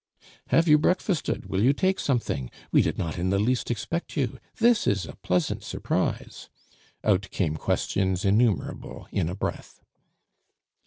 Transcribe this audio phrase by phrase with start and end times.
[0.47, 1.45] "Have you breakfasted?
[1.45, 2.49] Will you take something?
[2.71, 4.39] We did not in the least expect you!
[4.57, 6.49] This is a pleasant surprise!"
[7.03, 9.79] Out came questions innumerable in a breath.